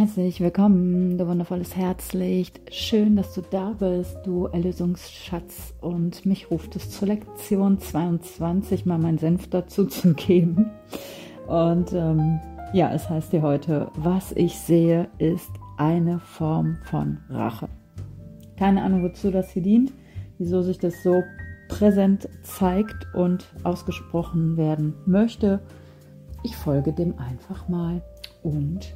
Herzlich 0.00 0.40
willkommen, 0.40 1.18
du 1.18 1.26
wundervolles 1.26 1.76
Herzlicht. 1.76 2.58
Schön, 2.72 3.16
dass 3.16 3.34
du 3.34 3.42
da 3.42 3.74
bist, 3.78 4.16
du 4.24 4.46
Erlösungsschatz. 4.46 5.74
Und 5.82 6.24
mich 6.24 6.50
ruft 6.50 6.74
es 6.74 6.88
zur 6.88 7.08
Lektion 7.08 7.78
22 7.78 8.86
mal 8.86 8.96
meinen 8.96 9.18
Senf 9.18 9.50
dazu 9.50 9.84
zu 9.84 10.14
geben. 10.14 10.70
Und 11.48 11.92
ähm, 11.92 12.40
ja, 12.72 12.90
es 12.94 13.10
heißt 13.10 13.34
dir 13.34 13.42
heute, 13.42 13.90
was 13.94 14.32
ich 14.32 14.58
sehe, 14.58 15.10
ist 15.18 15.50
eine 15.76 16.18
Form 16.18 16.78
von 16.84 17.18
Rache. 17.28 17.68
Keine 18.56 18.82
Ahnung, 18.82 19.02
wozu 19.02 19.30
das 19.30 19.50
hier 19.50 19.62
dient, 19.62 19.92
wieso 20.38 20.62
sich 20.62 20.78
das 20.78 21.02
so 21.02 21.22
präsent 21.68 22.26
zeigt 22.42 23.06
und 23.14 23.52
ausgesprochen 23.64 24.56
werden 24.56 24.94
möchte. 25.04 25.60
Ich 26.42 26.56
folge 26.56 26.94
dem 26.94 27.18
einfach 27.18 27.68
mal 27.68 28.00
und 28.42 28.94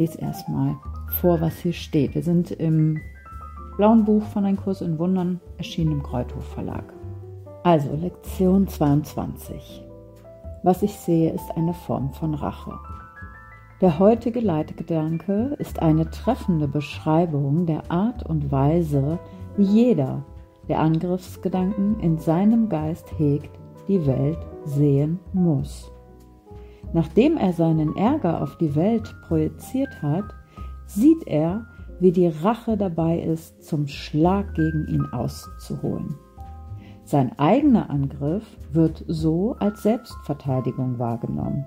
lese 0.00 0.18
erstmal 0.18 0.76
vor, 1.20 1.40
was 1.42 1.58
hier 1.58 1.74
steht. 1.74 2.14
Wir 2.14 2.22
sind 2.22 2.50
im 2.52 2.98
blauen 3.76 4.04
Buch 4.04 4.22
von 4.24 4.46
Ein 4.46 4.56
Kurs 4.56 4.80
in 4.80 4.98
Wundern, 4.98 5.40
erschienen 5.58 5.92
im 5.92 6.02
Kreuthof 6.02 6.44
Verlag. 6.54 6.84
Also 7.64 7.94
Lektion 7.94 8.66
22. 8.66 9.84
Was 10.62 10.82
ich 10.82 10.96
sehe, 10.96 11.32
ist 11.32 11.50
eine 11.54 11.74
Form 11.74 12.12
von 12.14 12.34
Rache. 12.34 12.72
Der 13.82 13.98
heutige 13.98 14.40
Leitgedanke 14.40 15.54
ist 15.58 15.82
eine 15.82 16.10
treffende 16.10 16.66
Beschreibung 16.66 17.66
der 17.66 17.90
Art 17.90 18.24
und 18.24 18.50
Weise, 18.50 19.18
wie 19.58 19.64
jeder, 19.64 20.22
der 20.68 20.80
Angriffsgedanken 20.80 22.00
in 22.00 22.16
seinem 22.18 22.70
Geist 22.70 23.06
hegt, 23.18 23.50
die 23.86 24.06
Welt 24.06 24.38
sehen 24.64 25.18
muss. 25.34 25.92
Nachdem 26.92 27.36
er 27.36 27.52
seinen 27.52 27.96
Ärger 27.96 28.42
auf 28.42 28.56
die 28.56 28.74
Welt 28.74 29.14
projiziert 29.22 30.02
hat, 30.02 30.24
sieht 30.86 31.26
er, 31.26 31.66
wie 32.00 32.12
die 32.12 32.28
Rache 32.28 32.76
dabei 32.76 33.20
ist, 33.20 33.62
zum 33.62 33.86
Schlag 33.86 34.54
gegen 34.54 34.86
ihn 34.88 35.06
auszuholen. 35.12 36.16
Sein 37.04 37.38
eigener 37.38 37.90
Angriff 37.90 38.44
wird 38.72 39.04
so 39.06 39.56
als 39.58 39.82
Selbstverteidigung 39.82 40.98
wahrgenommen. 40.98 41.64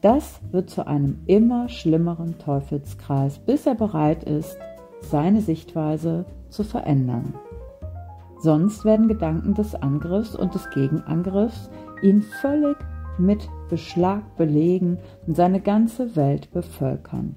Das 0.00 0.40
wird 0.50 0.70
zu 0.70 0.86
einem 0.86 1.18
immer 1.26 1.68
schlimmeren 1.68 2.38
Teufelskreis, 2.38 3.38
bis 3.38 3.66
er 3.66 3.74
bereit 3.74 4.24
ist, 4.24 4.56
seine 5.00 5.40
Sichtweise 5.40 6.24
zu 6.48 6.64
verändern. 6.64 7.34
Sonst 8.38 8.84
werden 8.84 9.08
Gedanken 9.08 9.54
des 9.54 9.74
Angriffs 9.74 10.34
und 10.34 10.54
des 10.54 10.68
Gegenangriffs 10.70 11.70
ihn 12.02 12.22
völlig 12.22 12.76
mit 13.20 13.48
Beschlag 13.68 14.36
belegen 14.36 14.98
und 15.26 15.36
seine 15.36 15.60
ganze 15.60 16.16
Welt 16.16 16.50
bevölkern. 16.52 17.36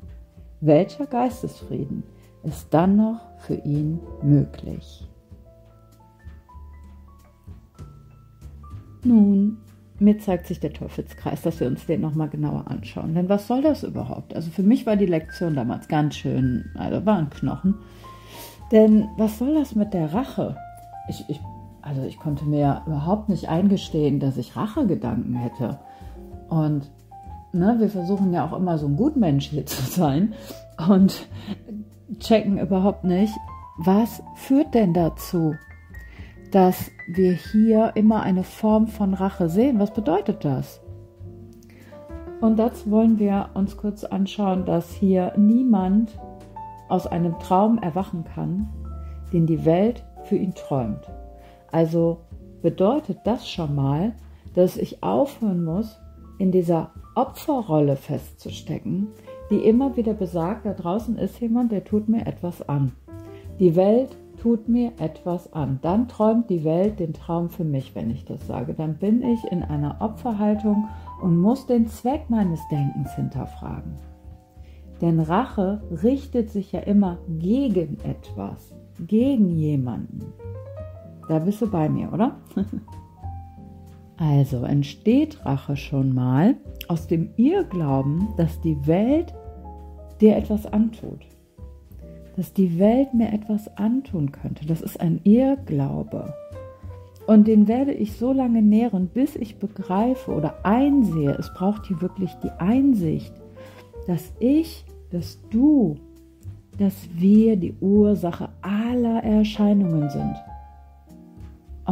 Welcher 0.61 1.05
Geistesfrieden 1.05 2.03
ist 2.43 2.73
dann 2.73 2.95
noch 2.95 3.19
für 3.39 3.55
ihn 3.55 3.99
möglich? 4.21 5.07
Nun, 9.03 9.57
mir 9.99 10.17
zeigt 10.19 10.47
sich 10.47 10.59
der 10.59 10.73
Teufelskreis, 10.73 11.41
dass 11.41 11.59
wir 11.59 11.67
uns 11.67 11.85
den 11.85 12.01
nochmal 12.01 12.29
genauer 12.29 12.67
anschauen. 12.67 13.13
Denn 13.13 13.29
was 13.29 13.47
soll 13.47 13.61
das 13.61 13.83
überhaupt? 13.83 14.35
Also 14.35 14.49
für 14.51 14.63
mich 14.63 14.85
war 14.85 14.95
die 14.95 15.05
Lektion 15.05 15.55
damals 15.55 15.87
ganz 15.87 16.15
schön, 16.15 16.65
also 16.75 17.05
war 17.05 17.17
ein 17.17 17.29
Knochen. 17.29 17.75
Denn 18.71 19.07
was 19.17 19.37
soll 19.37 19.53
das 19.53 19.75
mit 19.75 19.93
der 19.93 20.13
Rache? 20.13 20.57
Ich, 21.09 21.23
ich 21.27 21.39
also 21.83 22.01
ich 22.03 22.17
konnte 22.17 22.45
mir 22.45 22.81
überhaupt 22.87 23.27
nicht 23.27 23.49
eingestehen, 23.49 24.19
dass 24.19 24.37
ich 24.37 24.55
Rachegedanken 24.55 25.35
hätte. 25.35 25.79
Und 26.49 26.89
ne, 27.51 27.75
wir 27.77 27.89
versuchen 27.89 28.31
ja 28.31 28.45
auch 28.45 28.57
immer 28.57 28.77
so 28.77 28.87
ein 28.87 28.95
Gutmensch 28.95 29.47
hier 29.47 29.65
zu 29.67 29.83
sein 29.83 30.33
und 30.89 31.27
checken 32.19 32.57
überhaupt 32.57 33.03
nicht, 33.03 33.33
was 33.77 34.23
führt 34.35 34.73
denn 34.73 34.93
dazu, 34.93 35.55
dass 36.51 36.89
wir 37.07 37.33
hier 37.33 37.91
immer 37.95 38.21
eine 38.21 38.43
Form 38.43 38.87
von 38.87 39.13
Rache 39.13 39.49
sehen. 39.49 39.79
Was 39.79 39.91
bedeutet 39.91 40.45
das? 40.45 40.79
Und 42.39 42.59
dazu 42.59 42.91
wollen 42.91 43.19
wir 43.19 43.49
uns 43.55 43.75
kurz 43.75 44.03
anschauen, 44.03 44.65
dass 44.65 44.91
hier 44.91 45.33
niemand 45.35 46.11
aus 46.87 47.07
einem 47.07 47.39
Traum 47.39 47.77
erwachen 47.79 48.23
kann, 48.23 48.69
den 49.33 49.47
die 49.47 49.65
Welt 49.65 50.05
für 50.25 50.35
ihn 50.35 50.53
träumt. 50.53 51.11
Also 51.73 52.19
bedeutet 52.61 53.17
das 53.25 53.49
schon 53.49 53.75
mal, 53.75 54.13
dass 54.53 54.77
ich 54.77 55.03
aufhören 55.03 55.65
muss, 55.65 55.99
in 56.37 56.51
dieser 56.51 56.91
Opferrolle 57.15 57.95
festzustecken, 57.95 59.07
die 59.49 59.57
immer 59.57 59.97
wieder 59.97 60.13
besagt, 60.13 60.65
da 60.65 60.73
draußen 60.73 61.17
ist 61.17 61.39
jemand, 61.41 61.71
der 61.71 61.83
tut 61.83 62.07
mir 62.07 62.27
etwas 62.27 62.67
an. 62.69 62.91
Die 63.59 63.75
Welt 63.75 64.15
tut 64.39 64.69
mir 64.69 64.91
etwas 64.99 65.51
an. 65.53 65.79
Dann 65.81 66.07
träumt 66.07 66.49
die 66.49 66.63
Welt 66.63 66.99
den 66.99 67.13
Traum 67.13 67.49
für 67.49 67.63
mich, 67.63 67.95
wenn 67.95 68.11
ich 68.11 68.23
das 68.25 68.45
sage. 68.45 68.73
Dann 68.73 68.97
bin 68.97 69.23
ich 69.23 69.43
in 69.51 69.63
einer 69.63 69.97
Opferhaltung 69.99 70.89
und 71.21 71.39
muss 71.39 71.65
den 71.65 71.87
Zweck 71.87 72.29
meines 72.29 72.59
Denkens 72.69 73.15
hinterfragen. 73.15 73.93
Denn 75.01 75.19
Rache 75.19 75.81
richtet 76.03 76.51
sich 76.51 76.71
ja 76.71 76.81
immer 76.81 77.17
gegen 77.39 77.97
etwas, 78.03 78.75
gegen 79.07 79.49
jemanden. 79.49 80.33
Da 81.27 81.39
bist 81.39 81.61
du 81.61 81.69
bei 81.69 81.89
mir, 81.89 82.11
oder? 82.11 82.37
also 84.17 84.63
entsteht 84.63 85.45
Rache 85.45 85.75
schon 85.75 86.13
mal 86.13 86.55
aus 86.87 87.07
dem 87.07 87.29
Irrglauben, 87.37 88.29
dass 88.37 88.59
die 88.61 88.85
Welt 88.85 89.33
dir 90.21 90.35
etwas 90.35 90.65
antut. 90.65 91.25
Dass 92.35 92.53
die 92.53 92.79
Welt 92.79 93.13
mir 93.13 93.31
etwas 93.31 93.67
antun 93.77 94.31
könnte. 94.31 94.65
Das 94.65 94.81
ist 94.81 94.99
ein 94.99 95.19
Irrglaube. 95.23 96.33
Und 97.25 97.47
den 97.47 97.67
werde 97.67 97.93
ich 97.93 98.13
so 98.13 98.33
lange 98.33 98.61
nähren, 98.61 99.07
bis 99.07 99.35
ich 99.35 99.57
begreife 99.57 100.31
oder 100.31 100.55
einsehe, 100.63 101.35
es 101.39 101.53
braucht 101.53 101.87
hier 101.87 102.01
wirklich 102.01 102.31
die 102.43 102.51
Einsicht, 102.59 103.33
dass 104.07 104.33
ich, 104.39 104.85
dass 105.09 105.39
du, 105.49 105.95
dass 106.77 107.07
wir 107.15 107.55
die 107.55 107.75
Ursache 107.79 108.49
aller 108.61 109.23
Erscheinungen 109.23 110.09
sind. 110.09 110.35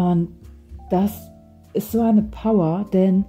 Und 0.02 0.30
das 0.90 1.30
ist 1.74 1.92
so 1.92 2.02
eine 2.02 2.24
Power, 2.24 2.86
denn 2.92 3.26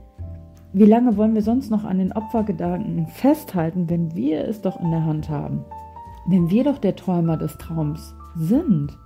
wie 0.73 0.87
lange 0.87 1.17
wollen 1.19 1.35
wir 1.35 1.43
sonst 1.43 1.71
noch 1.71 1.85
an 1.85 1.99
den 1.99 2.13
Opfergedanken 2.13 3.07
festhalten, 3.09 3.91
wenn 3.91 4.15
wir 4.15 4.49
es 4.49 4.63
doch 4.63 4.81
in 4.81 4.91
der 4.91 5.05
Hand 5.05 5.29
haben? 5.29 5.65
Wenn 6.27 6.49
wir 6.49 6.65
doch 6.65 6.79
der 6.79 6.97
Träumer 6.97 7.37
des 7.37 7.59
Traums 7.59 8.15
sind? 8.37 8.97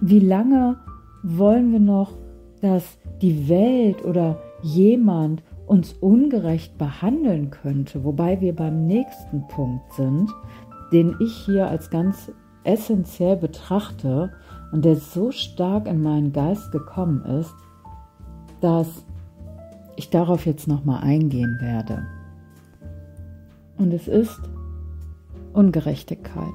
Wie 0.00 0.18
lange 0.18 0.76
wollen 1.22 1.70
wir 1.70 1.80
noch, 1.80 2.12
dass 2.60 2.98
die 3.22 3.48
Welt 3.48 4.04
oder 4.04 4.38
jemand 4.62 5.42
uns 5.66 5.92
ungerecht 5.92 6.76
behandeln 6.76 7.50
könnte, 7.50 8.04
wobei 8.04 8.40
wir 8.40 8.54
beim 8.54 8.86
nächsten 8.86 9.46
Punkt 9.46 9.92
sind, 9.92 10.30
den 10.92 11.14
ich 11.20 11.32
hier 11.32 11.68
als 11.68 11.90
ganz 11.90 12.32
essentiell 12.64 13.36
betrachte 13.36 14.32
und 14.72 14.84
der 14.84 14.96
so 14.96 15.30
stark 15.30 15.86
in 15.86 16.02
meinen 16.02 16.32
Geist 16.32 16.72
gekommen 16.72 17.24
ist, 17.24 17.54
dass 18.60 19.04
ich 19.96 20.10
darauf 20.10 20.46
jetzt 20.46 20.68
nochmal 20.68 21.02
eingehen 21.02 21.58
werde. 21.60 22.06
Und 23.78 23.92
es 23.92 24.08
ist 24.08 24.40
Ungerechtigkeit. 25.52 26.52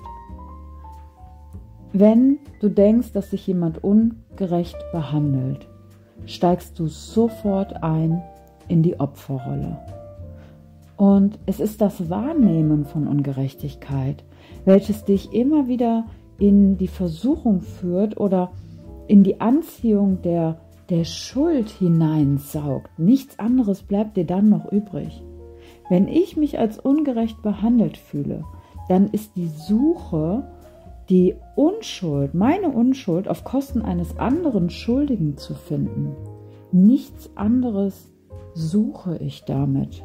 Wenn 1.94 2.40
du 2.60 2.70
denkst, 2.70 3.12
dass 3.12 3.32
sich 3.32 3.46
jemand 3.48 3.84
ungerecht 3.84 4.78
behandelt, 4.92 5.68
steigst 6.26 6.80
du 6.80 6.88
sofort 6.88 7.84
ein 7.84 8.22
in 8.68 8.84
die 8.84 9.00
Opferrolle. 9.00 9.78
Und 10.96 11.40
es 11.48 11.60
ist 11.60 11.82
das 11.82 12.10
Wahrnehmen 12.10 12.86
von 12.86 13.08
Ungerechtigkeit, 13.08 14.24
welches 14.66 15.04
dich 15.04 15.34
immer 15.34 15.68
wieder 15.68 16.06
in 16.42 16.76
die 16.76 16.88
Versuchung 16.88 17.62
führt 17.62 18.20
oder 18.20 18.52
in 19.08 19.24
die 19.24 19.40
Anziehung 19.40 20.24
der, 20.24 20.60
der 20.90 21.04
Schuld 21.04 21.70
hineinsaugt. 21.70 22.90
Nichts 22.98 23.38
anderes 23.38 23.84
bleibt 23.84 24.18
dir 24.18 24.26
dann 24.26 24.50
noch 24.50 24.72
übrig. 24.72 25.24
Wenn 25.88 26.08
ich 26.08 26.38
mich 26.38 26.58
als 26.58 26.80
ungerecht 26.80 27.44
behandelt 27.44 27.96
fühle, 27.96 28.44
dann 28.90 29.10
ist 29.10 29.36
die 29.36 29.50
Suche, 29.50 30.52
die 31.10 31.36
Unschuld, 31.56 32.34
meine 32.34 32.70
Unschuld 32.70 33.28
auf 33.28 33.44
Kosten 33.44 33.84
eines 33.84 34.18
anderen 34.18 34.72
Schuldigen 34.72 35.38
zu 35.38 35.54
finden. 35.54 36.16
Nichts 36.72 37.30
anderes 37.36 38.12
suche 38.56 39.18
ich 39.18 39.46
damit. 39.46 40.04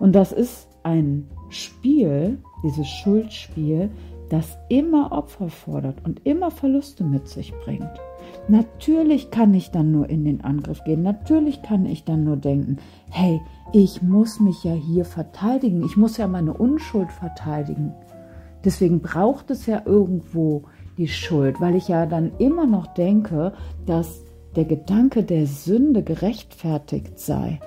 Und 0.00 0.16
das 0.16 0.32
ist 0.32 0.68
ein 0.82 1.28
Spiel, 1.48 2.38
dieses 2.64 2.88
Schuldspiel, 2.88 3.90
das 4.28 4.58
immer 4.68 5.12
Opfer 5.12 5.48
fordert 5.48 6.04
und 6.04 6.24
immer 6.26 6.50
Verluste 6.50 7.04
mit 7.04 7.28
sich 7.28 7.52
bringt. 7.64 7.90
Natürlich 8.48 9.30
kann 9.30 9.54
ich 9.54 9.70
dann 9.70 9.90
nur 9.90 10.08
in 10.08 10.24
den 10.24 10.42
Angriff 10.42 10.82
gehen. 10.84 11.02
Natürlich 11.02 11.62
kann 11.62 11.86
ich 11.86 12.04
dann 12.04 12.24
nur 12.24 12.36
denken, 12.36 12.78
hey, 13.10 13.40
ich 13.72 14.02
muss 14.02 14.40
mich 14.40 14.64
ja 14.64 14.72
hier 14.72 15.04
verteidigen. 15.04 15.84
Ich 15.84 15.96
muss 15.96 16.16
ja 16.16 16.26
meine 16.26 16.54
Unschuld 16.54 17.12
verteidigen. 17.12 17.92
Deswegen 18.64 19.00
braucht 19.00 19.50
es 19.50 19.66
ja 19.66 19.82
irgendwo 19.84 20.64
die 20.96 21.08
Schuld, 21.08 21.60
weil 21.60 21.76
ich 21.76 21.88
ja 21.88 22.06
dann 22.06 22.32
immer 22.38 22.66
noch 22.66 22.86
denke, 22.88 23.52
dass 23.86 24.24
der 24.56 24.64
Gedanke 24.64 25.22
der 25.22 25.46
Sünde 25.46 26.02
gerechtfertigt 26.02 27.18
sei. 27.18 27.60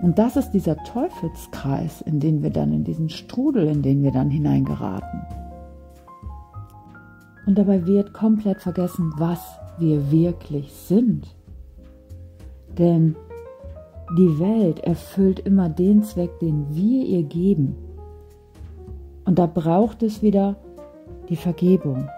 Und 0.00 0.18
das 0.18 0.36
ist 0.36 0.52
dieser 0.52 0.76
Teufelskreis, 0.84 2.02
in 2.02 2.20
den 2.20 2.42
wir 2.42 2.50
dann, 2.50 2.72
in 2.72 2.84
diesen 2.84 3.08
Strudel, 3.08 3.66
in 3.66 3.82
den 3.82 4.02
wir 4.04 4.12
dann 4.12 4.30
hineingeraten. 4.30 5.47
Und 7.48 7.56
dabei 7.56 7.86
wird 7.86 8.12
komplett 8.12 8.60
vergessen, 8.60 9.10
was 9.16 9.40
wir 9.78 10.12
wirklich 10.12 10.70
sind. 10.70 11.34
Denn 12.76 13.16
die 14.18 14.38
Welt 14.38 14.80
erfüllt 14.80 15.38
immer 15.38 15.70
den 15.70 16.02
Zweck, 16.02 16.38
den 16.40 16.66
wir 16.74 17.06
ihr 17.06 17.22
geben. 17.22 17.74
Und 19.24 19.38
da 19.38 19.46
braucht 19.46 20.02
es 20.02 20.20
wieder 20.20 20.56
die 21.30 21.36
Vergebung. 21.36 22.10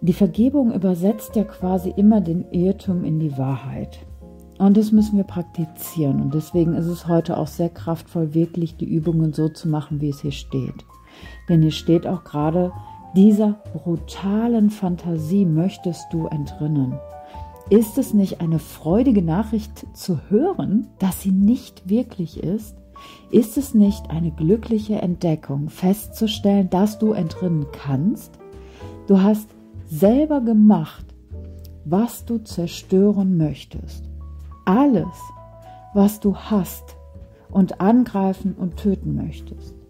Die 0.00 0.14
Vergebung 0.14 0.72
übersetzt 0.72 1.36
ja 1.36 1.44
quasi 1.44 1.92
immer 1.94 2.22
den 2.22 2.50
Irrtum 2.50 3.04
in 3.04 3.20
die 3.20 3.36
Wahrheit. 3.36 3.98
Und 4.56 4.78
das 4.78 4.90
müssen 4.90 5.18
wir 5.18 5.24
praktizieren. 5.24 6.22
Und 6.22 6.32
deswegen 6.32 6.72
ist 6.72 6.86
es 6.86 7.08
heute 7.08 7.36
auch 7.36 7.46
sehr 7.46 7.68
kraftvoll, 7.68 8.32
wirklich 8.32 8.78
die 8.78 8.88
Übungen 8.90 9.34
so 9.34 9.50
zu 9.50 9.68
machen, 9.68 10.00
wie 10.00 10.08
es 10.08 10.22
hier 10.22 10.32
steht. 10.32 10.86
Denn 11.48 11.62
hier 11.62 11.70
steht 11.70 12.06
auch 12.06 12.24
gerade, 12.24 12.72
dieser 13.14 13.60
brutalen 13.74 14.70
Fantasie 14.70 15.44
möchtest 15.44 16.10
du 16.12 16.28
entrinnen. 16.28 16.98
Ist 17.68 17.98
es 17.98 18.14
nicht 18.14 18.40
eine 18.40 18.58
freudige 18.58 19.22
Nachricht 19.22 19.86
zu 19.92 20.18
hören, 20.30 20.88
dass 20.98 21.20
sie 21.20 21.30
nicht 21.30 21.90
wirklich 21.90 22.42
ist? 22.42 22.76
Ist 23.30 23.58
es 23.58 23.74
nicht 23.74 24.08
eine 24.10 24.30
glückliche 24.30 24.94
Entdeckung 24.94 25.68
festzustellen, 25.68 26.70
dass 26.70 26.98
du 26.98 27.12
entrinnen 27.12 27.66
kannst? 27.72 28.38
Du 29.06 29.20
hast 29.20 29.50
selber 29.86 30.40
gemacht, 30.40 31.04
was 31.84 32.24
du 32.24 32.38
zerstören 32.38 33.36
möchtest. 33.36 34.08
Alles, 34.64 35.20
was 35.92 36.18
du 36.18 36.34
hast 36.34 36.96
und 37.50 37.80
angreifen 37.80 38.54
und 38.54 38.78
töten 38.78 39.14
möchtest 39.14 39.81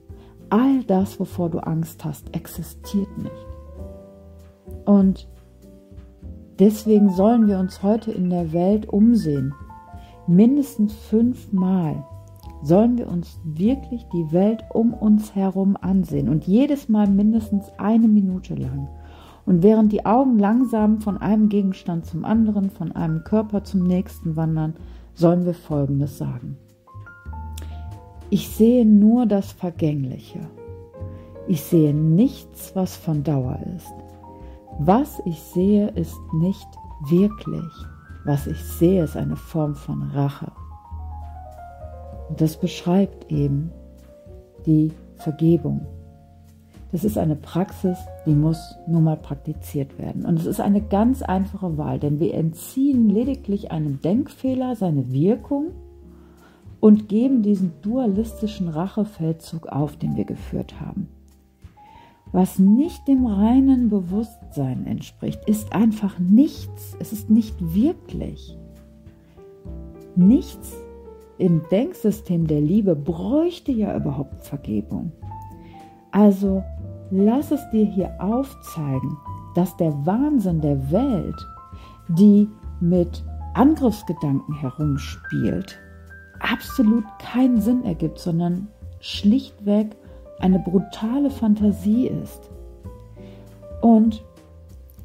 all 0.53 0.85
das, 0.85 1.19
wovor 1.19 1.49
du 1.49 1.61
Angst 1.61 2.05
hast, 2.05 2.37
existiert 2.37 3.09
nicht. 3.17 3.33
Und 4.85 5.27
deswegen 6.59 7.11
sollen 7.11 7.47
wir 7.47 7.59
uns 7.59 7.83
heute 7.83 8.13
in 8.13 8.29
der 8.29 8.53
Welt 8.53 8.87
umsehen. 8.87 9.55
Mindestens 10.27 10.93
fünfmal 10.93 12.05
sollen 12.63 12.99
wir 12.99 13.09
uns 13.09 13.41
wirklich 13.45 14.07
die 14.13 14.31
Welt 14.31 14.63
um 14.73 14.93
uns 14.93 15.35
herum 15.35 15.77
ansehen 15.81 16.29
und 16.29 16.47
jedes 16.47 16.89
Mal 16.89 17.09
mindestens 17.09 17.73
eine 17.79 18.07
Minute 18.07 18.55
lang. 18.55 18.89
Und 19.47 19.63
während 19.63 19.91
die 19.91 20.05
Augen 20.05 20.39
langsam 20.39 21.01
von 21.01 21.17
einem 21.17 21.49
Gegenstand 21.49 22.05
zum 22.05 22.25
anderen, 22.27 22.71
von 22.71 22.93
einem 22.93 23.25
Körper 23.25 23.65
zum 23.65 23.85
nächsten 23.85 24.37
wandern, 24.37 24.75
sollen 25.15 25.47
wir 25.47 25.55
Folgendes 25.55 26.19
sagen. 26.19 26.59
Ich 28.33 28.49
sehe 28.49 28.87
nur 28.87 29.27
das 29.27 29.53
Vergängliche. 29.53 30.41
Ich 31.49 31.61
sehe 31.61 31.93
nichts, 31.93 32.75
was 32.75 32.97
von 32.97 33.23
Dauer 33.23 33.59
ist. 33.77 33.93
Was 34.79 35.21
ich 35.27 35.39
sehe, 35.39 35.89
ist 35.89 36.17
nicht 36.33 36.67
wirklich. 37.11 37.71
Was 38.25 38.47
ich 38.47 38.57
sehe, 38.65 39.05
ist 39.05 39.19
eine 39.19 39.37
Form 39.37 39.75
von 39.75 40.05
Rache. 40.15 40.51
Und 42.31 42.41
das 42.41 42.57
beschreibt 42.57 43.31
eben 43.31 43.71
die 44.65 44.93
Vergebung. 45.17 45.87
Das 46.91 47.05
ist 47.05 47.19
eine 47.19 47.37
Praxis, 47.37 47.99
die 48.25 48.35
muss 48.35 48.79
nun 48.87 49.05
mal 49.05 49.19
praktiziert 49.19 49.99
werden. 49.99 50.25
Und 50.25 50.39
es 50.39 50.47
ist 50.47 50.61
eine 50.63 50.81
ganz 50.81 51.21
einfache 51.21 51.77
Wahl, 51.77 51.99
denn 51.99 52.19
wir 52.19 52.33
entziehen 52.33 53.11
lediglich 53.11 53.73
einem 53.73 54.01
Denkfehler 54.01 54.75
seine 54.75 55.13
Wirkung 55.13 55.73
und 56.83 57.09
geben 57.09 57.43
diesen 57.43 57.81
dualistischen 57.81 58.67
Rachefeldzug 58.67 59.69
auf, 59.69 59.97
den 59.97 60.17
wir 60.17 60.25
geführt 60.25 60.81
haben. 60.81 61.09
Was 62.33 62.59
nicht 62.59 63.07
dem 63.07 63.25
reinen 63.25 63.89
Bewusstsein 63.89 64.85
entspricht, 64.87 65.49
ist 65.49 65.73
einfach 65.73 66.19
nichts. 66.19 66.97
Es 66.99 67.13
ist 67.13 67.31
nicht 67.31 67.55
wirklich. 67.73 68.59
Nichts 70.17 70.77
im 71.39 71.63
Denksystem 71.71 72.49
der 72.49 72.61
Liebe 72.61 72.97
bräuchte 72.97 73.71
ja 73.71 73.97
überhaupt 73.97 74.43
Vergebung. 74.43 75.13
Also 76.11 76.65
lass 77.13 77.53
es 77.53 77.61
dir 77.71 77.85
hier 77.85 78.11
aufzeigen, 78.21 79.17
dass 79.55 79.77
der 79.77 79.95
Wahnsinn 80.05 80.61
der 80.61 80.91
Welt, 80.91 81.47
die 82.09 82.49
mit 82.81 83.23
Angriffsgedanken 83.55 84.57
herumspielt, 84.57 85.79
absolut 86.43 87.05
keinen 87.19 87.61
Sinn 87.61 87.85
ergibt, 87.85 88.19
sondern 88.19 88.69
schlichtweg 89.01 89.97
eine 90.41 90.59
brutale 90.59 91.31
Fantasie 91.31 92.09
ist. 92.09 92.51
Und 93.81 94.25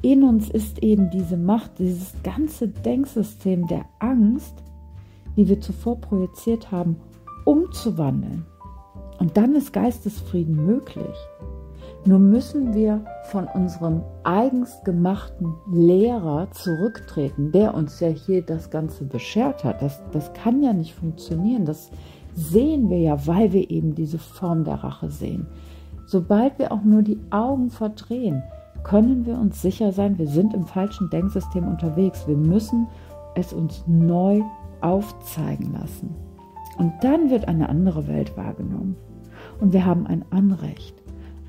in 0.02 0.22
uns 0.22 0.50
ist 0.50 0.82
eben 0.82 1.10
diese 1.10 1.36
Macht, 1.36 1.78
dieses 1.78 2.12
ganze 2.22 2.68
Denksystem 2.68 3.66
der 3.66 3.84
Angst, 3.98 4.54
die 5.36 5.48
wir 5.48 5.60
zuvor 5.60 6.00
projiziert 6.00 6.70
haben, 6.70 6.96
umzuwandeln. 7.44 8.46
Und 9.18 9.36
dann 9.36 9.54
ist 9.54 9.72
Geistesfrieden 9.72 10.64
möglich. 10.64 11.16
Nur 12.08 12.20
müssen 12.20 12.72
wir 12.72 13.04
von 13.24 13.46
unserem 13.48 14.00
eigens 14.24 14.82
gemachten 14.82 15.52
Lehrer 15.70 16.50
zurücktreten, 16.52 17.52
der 17.52 17.74
uns 17.74 18.00
ja 18.00 18.08
hier 18.08 18.40
das 18.40 18.70
Ganze 18.70 19.04
beschert 19.04 19.62
hat. 19.62 19.82
Das, 19.82 20.00
das 20.12 20.32
kann 20.32 20.62
ja 20.62 20.72
nicht 20.72 20.94
funktionieren. 20.94 21.66
Das 21.66 21.90
sehen 22.34 22.88
wir 22.88 22.98
ja, 22.98 23.26
weil 23.26 23.52
wir 23.52 23.70
eben 23.70 23.94
diese 23.94 24.18
Form 24.18 24.64
der 24.64 24.76
Rache 24.76 25.10
sehen. 25.10 25.48
Sobald 26.06 26.58
wir 26.58 26.72
auch 26.72 26.82
nur 26.82 27.02
die 27.02 27.20
Augen 27.28 27.68
verdrehen, 27.68 28.42
können 28.84 29.26
wir 29.26 29.36
uns 29.36 29.60
sicher 29.60 29.92
sein, 29.92 30.16
wir 30.16 30.28
sind 30.28 30.54
im 30.54 30.64
falschen 30.64 31.10
Denksystem 31.10 31.68
unterwegs. 31.68 32.26
Wir 32.26 32.38
müssen 32.38 32.86
es 33.34 33.52
uns 33.52 33.84
neu 33.86 34.40
aufzeigen 34.80 35.74
lassen. 35.74 36.14
Und 36.78 36.90
dann 37.02 37.28
wird 37.28 37.48
eine 37.48 37.68
andere 37.68 38.08
Welt 38.08 38.34
wahrgenommen. 38.34 38.96
Und 39.60 39.74
wir 39.74 39.84
haben 39.84 40.06
ein 40.06 40.24
Anrecht 40.30 40.97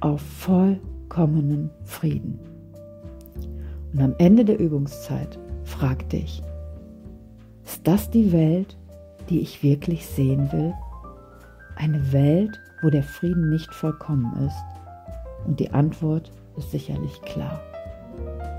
auf 0.02 0.22
vollkommenen 0.22 1.70
Frieden. 1.84 2.40
Und 3.94 4.02
am 4.02 4.16
Ende 4.18 4.46
der 4.46 4.60
Übungszeit 4.60 5.40
frag 5.64 6.08
dich, 6.10 6.42
ist 7.66 7.88
das 7.88 8.10
die 8.10 8.32
Welt, 8.32 8.78
die 9.30 9.42
ich 9.42 9.64
wirklich 9.64 10.06
sehen 10.06 10.52
will? 10.52 10.74
Eine 11.76 12.12
Welt, 12.12 12.60
wo 12.82 12.90
der 12.90 13.04
Frieden 13.04 13.50
nicht 13.50 13.74
vollkommen 13.74 14.32
ist? 14.46 14.58
Und 15.46 15.60
die 15.60 15.72
Antwort 15.72 16.32
ist 16.58 16.72
sicherlich 16.72 17.22
klar. 17.22 17.60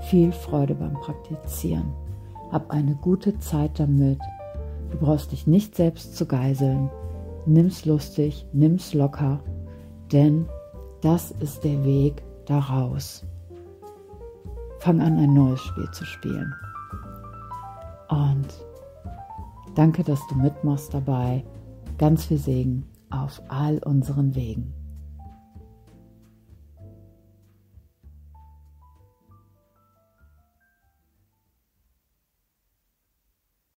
Viel 0.09 0.31
Freude 0.31 0.75
beim 0.75 0.93
Praktizieren. 0.93 1.93
Hab 2.51 2.71
eine 2.71 2.95
gute 2.95 3.37
Zeit 3.39 3.79
damit. 3.79 4.19
Du 4.91 4.97
brauchst 4.97 5.31
dich 5.31 5.47
nicht 5.47 5.75
selbst 5.75 6.17
zu 6.17 6.25
geiseln. 6.25 6.89
Nimm's 7.45 7.85
lustig, 7.85 8.45
nimm's 8.53 8.93
locker, 8.93 9.39
denn 10.11 10.47
das 11.01 11.31
ist 11.31 11.63
der 11.63 11.83
Weg 11.83 12.23
daraus. 12.45 13.25
Fang 14.79 14.99
an, 15.01 15.17
ein 15.17 15.33
neues 15.33 15.61
Spiel 15.61 15.89
zu 15.91 16.05
spielen. 16.05 16.53
Und 18.09 18.47
danke, 19.75 20.03
dass 20.03 20.19
du 20.27 20.35
mitmachst 20.35 20.93
dabei. 20.93 21.43
Ganz 21.97 22.25
viel 22.25 22.37
Segen 22.37 22.85
auf 23.09 23.41
all 23.47 23.77
unseren 23.79 24.33
Wegen. 24.35 24.80